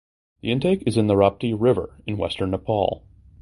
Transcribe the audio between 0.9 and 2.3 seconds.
in the Rapti river in